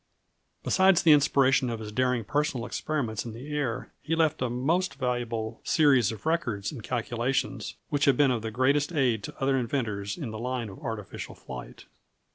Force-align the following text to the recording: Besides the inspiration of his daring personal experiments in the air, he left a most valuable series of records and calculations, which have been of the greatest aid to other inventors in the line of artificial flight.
Besides 0.63 1.03
the 1.03 1.11
inspiration 1.11 1.69
of 1.69 1.79
his 1.79 1.91
daring 1.91 2.23
personal 2.23 2.65
experiments 2.65 3.23
in 3.23 3.33
the 3.33 3.53
air, 3.55 3.93
he 4.01 4.15
left 4.15 4.41
a 4.41 4.49
most 4.49 4.95
valuable 4.95 5.61
series 5.63 6.11
of 6.11 6.25
records 6.25 6.71
and 6.71 6.81
calculations, 6.81 7.75
which 7.89 8.05
have 8.05 8.17
been 8.17 8.31
of 8.31 8.41
the 8.41 8.49
greatest 8.49 8.91
aid 8.91 9.23
to 9.25 9.39
other 9.39 9.55
inventors 9.59 10.17
in 10.17 10.31
the 10.31 10.39
line 10.39 10.69
of 10.69 10.79
artificial 10.83 11.35
flight. 11.35 11.85